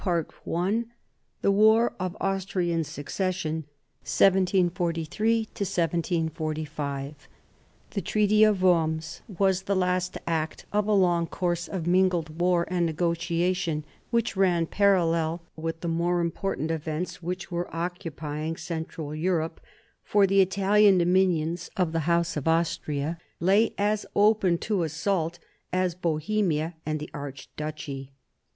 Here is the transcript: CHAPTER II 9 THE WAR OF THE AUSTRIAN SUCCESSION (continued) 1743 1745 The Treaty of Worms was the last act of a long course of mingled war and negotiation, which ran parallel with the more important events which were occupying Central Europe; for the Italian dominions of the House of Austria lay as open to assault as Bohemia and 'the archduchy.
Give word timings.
CHAPTER 0.03 0.25
II 0.47 0.53
9 0.55 0.91
THE 1.43 1.51
WAR 1.51 1.93
OF 1.99 2.13
THE 2.13 2.23
AUSTRIAN 2.23 2.85
SUCCESSION 2.85 3.65
(continued) 4.03 4.71
1743 4.79 5.39
1745 5.41 7.27
The 7.91 8.01
Treaty 8.01 8.43
of 8.43 8.63
Worms 8.63 9.21
was 9.27 9.61
the 9.61 9.75
last 9.75 10.17
act 10.25 10.65
of 10.73 10.87
a 10.87 10.93
long 10.93 11.27
course 11.27 11.67
of 11.67 11.85
mingled 11.85 12.41
war 12.41 12.65
and 12.71 12.87
negotiation, 12.87 13.85
which 14.09 14.35
ran 14.35 14.65
parallel 14.65 15.43
with 15.55 15.81
the 15.81 15.87
more 15.87 16.19
important 16.19 16.71
events 16.71 17.21
which 17.21 17.51
were 17.51 17.69
occupying 17.71 18.57
Central 18.57 19.13
Europe; 19.13 19.61
for 20.03 20.25
the 20.25 20.41
Italian 20.41 20.97
dominions 20.97 21.69
of 21.77 21.91
the 21.91 22.09
House 22.09 22.35
of 22.35 22.47
Austria 22.47 23.19
lay 23.39 23.75
as 23.77 24.07
open 24.15 24.57
to 24.57 24.81
assault 24.81 25.37
as 25.71 25.93
Bohemia 25.93 26.73
and 26.87 26.99
'the 26.99 27.11
archduchy. 27.13 28.09